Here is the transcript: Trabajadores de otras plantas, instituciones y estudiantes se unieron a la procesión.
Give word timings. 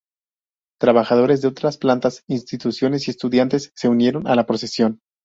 Trabajadores 0.79 1.43
de 1.43 1.49
otras 1.49 1.77
plantas, 1.77 2.23
instituciones 2.25 3.07
y 3.07 3.11
estudiantes 3.11 3.71
se 3.75 3.87
unieron 3.87 4.25
a 4.27 4.33
la 4.33 4.47
procesión. 4.47 4.99